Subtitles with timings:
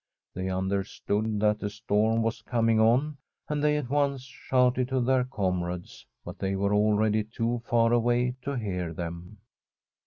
[0.33, 3.17] They understood that a storm was coming on,
[3.47, 8.33] and they at once shouted to their comrades, but they were already too far away
[8.41, 9.37] to hear them.